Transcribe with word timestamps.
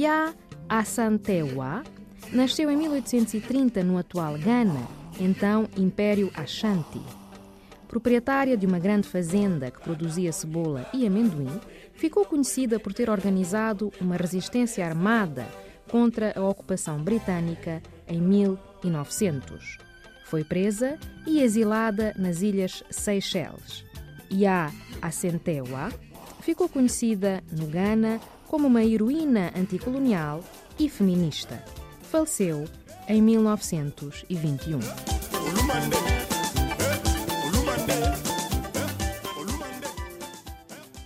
Ya 0.00 0.32
Assantewa 0.66 1.84
nasceu 2.32 2.70
em 2.70 2.76
1830 2.78 3.84
no 3.84 3.98
atual 3.98 4.38
Ghana, 4.38 4.88
então 5.20 5.68
Império 5.76 6.30
Ashanti. 6.34 7.02
Proprietária 7.86 8.56
de 8.56 8.64
uma 8.64 8.78
grande 8.78 9.06
fazenda 9.06 9.70
que 9.70 9.78
produzia 9.82 10.32
cebola 10.32 10.88
e 10.94 11.06
amendoim, 11.06 11.60
ficou 11.92 12.24
conhecida 12.24 12.80
por 12.80 12.94
ter 12.94 13.10
organizado 13.10 13.92
uma 14.00 14.16
resistência 14.16 14.86
armada 14.86 15.46
contra 15.90 16.32
a 16.34 16.48
ocupação 16.48 17.04
britânica 17.04 17.82
em 18.08 18.22
1900. 18.22 19.76
Foi 20.24 20.42
presa 20.44 20.98
e 21.26 21.42
exilada 21.42 22.14
nas 22.16 22.40
ilhas 22.40 22.82
Seychelles. 22.88 23.84
Ya 24.32 24.72
Assantewa 25.02 25.92
ficou 26.40 26.70
conhecida 26.70 27.44
no 27.52 27.66
Ghana 27.66 28.18
como 28.50 28.66
uma 28.66 28.82
heroína 28.82 29.52
anticolonial 29.56 30.42
e 30.76 30.88
feminista. 30.88 31.64
Faleceu 32.02 32.64
em 33.06 33.22
1921. 33.22 34.80